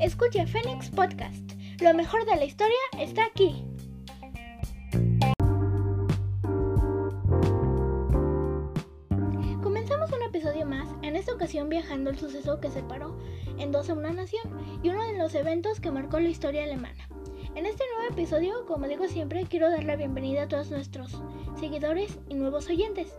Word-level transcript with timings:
Escucha 0.00 0.46
Phoenix 0.46 0.90
Podcast. 0.90 1.52
Lo 1.80 1.94
mejor 1.94 2.24
de 2.26 2.36
la 2.36 2.44
historia 2.44 2.76
está 2.98 3.24
aquí. 3.24 3.64
Comenzamos 9.62 10.12
un 10.12 10.22
episodio 10.22 10.66
más, 10.66 10.88
en 11.02 11.16
esta 11.16 11.32
ocasión 11.32 11.68
viajando 11.68 12.10
el 12.10 12.18
suceso 12.18 12.60
que 12.60 12.70
separó 12.70 13.16
en 13.58 13.72
dos 13.72 13.88
a 13.90 13.94
una 13.94 14.12
nación 14.12 14.42
y 14.82 14.90
uno 14.90 15.06
de 15.06 15.16
los 15.16 15.34
eventos 15.34 15.80
que 15.80 15.90
marcó 15.90 16.20
la 16.20 16.28
historia 16.28 16.64
alemana. 16.64 17.08
En 17.54 17.66
este 17.66 17.84
nuevo 17.96 18.12
episodio, 18.12 18.66
como 18.66 18.88
digo 18.88 19.06
siempre, 19.06 19.46
quiero 19.48 19.70
dar 19.70 19.84
la 19.84 19.94
bienvenida 19.94 20.42
a 20.42 20.48
todos 20.48 20.70
nuestros 20.70 21.22
seguidores 21.60 22.18
y 22.28 22.34
nuevos 22.34 22.68
oyentes. 22.68 23.14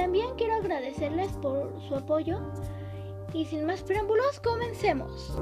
También 0.00 0.34
quiero 0.38 0.54
agradecerles 0.54 1.30
por 1.42 1.78
su 1.86 1.94
apoyo 1.94 2.40
y 3.34 3.44
sin 3.44 3.66
más 3.66 3.82
preámbulos, 3.82 4.40
comencemos. 4.40 5.38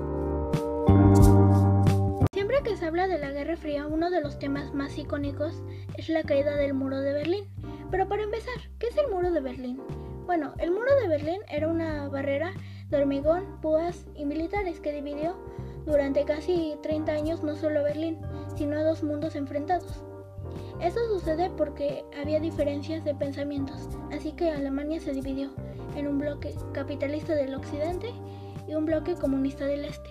Siempre 2.33 2.65
que 2.65 2.77
se 2.77 2.85
habla 2.85 3.07
de 3.07 3.19
la 3.19 3.31
Guerra 3.31 3.57
Fría, 3.57 3.87
uno 3.87 4.11
de 4.11 4.21
los 4.21 4.41
temas 4.41 4.75
más 4.75 4.99
icónicos 4.99 5.63
es 5.97 6.09
la 6.09 6.25
caída 6.25 6.57
del 6.57 6.75
muro 6.75 6.99
de 7.01 7.13
Berlín. 7.13 7.45
Pero 7.93 8.09
para 8.09 8.25
empezar, 8.25 8.57
¿qué 8.81 8.89
es 8.89 8.97
el 8.97 9.09
muro 9.13 9.31
de 9.31 9.41
Berlín? 9.41 9.81
Bueno, 10.27 10.55
el 10.59 10.73
muro 10.73 10.93
de 11.01 11.07
Berlín 11.07 11.41
era 11.49 11.69
una 11.69 12.09
barrera 12.09 12.53
de 12.91 12.97
hormigón, 12.97 13.61
púas 13.63 14.09
y 14.17 14.25
militares 14.25 14.81
que 14.81 14.93
dividió 14.93 15.37
durante 15.87 16.25
casi 16.25 16.77
30 16.83 17.13
años 17.13 17.45
no 17.45 17.55
solo 17.55 17.85
Berlín, 17.85 18.19
sino 18.57 18.77
a 18.77 18.83
dos 18.83 19.05
mundos 19.05 19.37
enfrentados. 19.37 20.03
Esto 20.81 21.01
sucede 21.09 21.51
porque 21.51 22.05
había 22.21 22.39
diferencias 22.41 23.05
de 23.05 23.15
pensamientos, 23.15 23.89
así 24.13 24.33
que 24.33 24.51
Alemania 24.51 25.01
se 25.01 25.13
dividió 25.13 25.51
en 25.97 26.07
un 26.07 26.19
bloque 26.19 26.55
capitalista 26.73 27.35
del 27.35 27.55
occidente 27.55 28.13
y 28.69 28.75
un 28.75 28.85
bloque 28.85 29.15
comunista 29.15 29.67
del 29.67 29.85
este. 29.85 30.11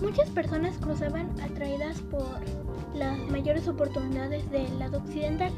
Muchas 0.00 0.30
personas 0.30 0.78
cruzaban 0.78 1.28
atraídas 1.40 2.00
por 2.02 2.24
las 2.94 3.18
mayores 3.28 3.66
oportunidades 3.66 4.48
del 4.50 4.78
lado 4.78 4.98
occidental 4.98 5.52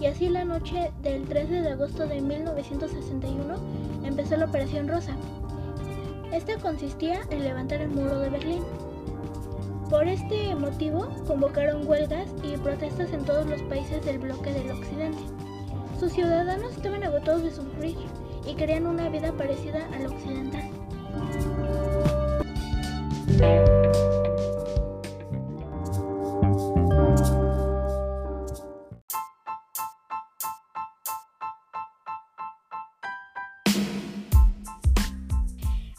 y 0.00 0.06
así 0.06 0.28
la 0.28 0.44
noche 0.44 0.92
del 1.02 1.24
13 1.24 1.60
de 1.62 1.68
agosto 1.70 2.06
de 2.06 2.20
1961 2.20 3.54
empezó 4.04 4.36
la 4.36 4.46
Operación 4.46 4.88
Rosa. 4.88 5.14
Esta 6.32 6.56
consistía 6.58 7.20
en 7.30 7.44
levantar 7.44 7.80
el 7.80 7.90
muro 7.90 8.18
de 8.18 8.30
Berlín. 8.30 8.62
Por 9.90 10.06
este 10.06 10.54
motivo 10.54 11.08
convocaron 11.26 11.86
huelgas 11.86 12.28
y 12.44 12.56
protestas 12.56 13.12
en 13.12 13.24
todos 13.24 13.46
los 13.46 13.60
países 13.62 14.04
del 14.04 14.20
bloque 14.20 14.52
del 14.52 14.70
occidente. 14.70 15.22
Sus 15.98 16.12
ciudadanos 16.12 16.76
estaban 16.76 17.02
agotados 17.02 17.42
de 17.42 17.50
sufrir 17.50 17.96
y 18.46 18.54
querían 18.54 18.86
una 18.86 19.08
vida 19.08 19.32
parecida 19.32 19.86
a 19.92 19.98
la 19.98 20.08
occidental. 20.08 20.29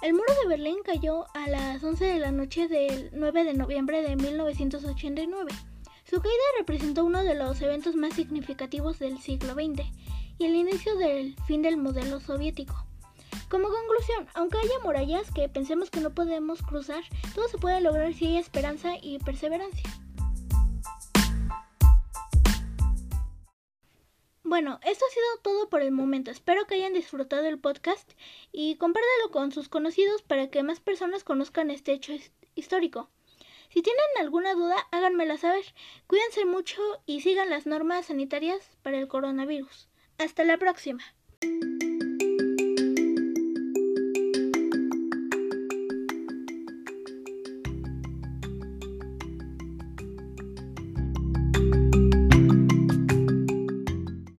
El 0.02 0.14
muro 0.14 0.34
de 0.42 0.48
Berlín 0.48 0.78
cayó 0.84 1.28
a 1.36 1.48
las 1.48 1.84
11 1.84 2.04
de 2.04 2.18
la 2.18 2.32
noche 2.32 2.68
del 2.68 3.12
9 3.14 3.44
de 3.44 3.54
noviembre 3.54 4.02
de 4.02 4.16
1989. 4.16 5.52
Su 6.10 6.20
caída 6.20 6.44
representó 6.58 7.06
uno 7.06 7.24
de 7.24 7.36
los 7.36 7.62
eventos 7.62 7.96
más 7.96 8.16
significativos 8.16 8.98
del 8.98 9.20
siglo 9.20 9.54
XX 9.54 9.86
y 10.40 10.46
el 10.46 10.56
inicio 10.56 10.96
del 10.98 11.36
fin 11.46 11.62
del 11.62 11.78
modelo 11.78 12.20
soviético. 12.20 12.84
Como 13.48 13.68
conclusión, 13.68 14.28
aunque 14.34 14.58
haya 14.58 14.80
murallas 14.84 15.32
que 15.32 15.48
pensemos 15.50 15.92
que 15.92 16.02
no 16.02 16.10
podemos 16.10 16.64
cruzar, 16.64 17.04
todo 17.36 17.48
se 17.48 17.60
puede 17.60 17.80
lograr 17.80 18.12
si 18.16 18.26
hay 18.26 18.38
esperanza 18.38 18.94
y 19.00 19.20
perseverancia. 19.20 19.88
Bueno, 24.52 24.82
esto 24.84 25.06
ha 25.06 25.14
sido 25.14 25.26
todo 25.44 25.70
por 25.70 25.82
el 25.82 25.94
momento. 25.94 26.30
Espero 26.30 26.68
que 26.68 26.76
hayan 26.76 26.92
disfrutado 26.92 27.48
el 27.48 27.58
podcast 27.58 28.12
y 28.52 28.76
compártelo 28.76 29.32
con 29.32 29.54
sus 29.54 29.70
conocidos 29.70 30.24
para 30.24 30.50
que 30.50 30.62
más 30.62 30.82
personas 30.82 31.24
conozcan 31.24 31.72
este 31.72 31.94
hecho 31.94 32.12
histórico. 32.54 33.10
Si 33.70 33.82
tienen 33.82 34.04
alguna 34.20 34.54
duda, 34.54 34.76
háganmela 34.92 35.38
saber. 35.38 35.64
Cuídense 36.06 36.44
mucho 36.44 36.82
y 37.06 37.22
sigan 37.22 37.50
las 37.50 37.66
normas 37.66 38.08
sanitarias 38.08 38.60
para 38.82 38.98
el 39.00 39.08
coronavirus. 39.08 39.88
Hasta 40.18 40.44
la 40.44 40.58
próxima. 40.58 41.02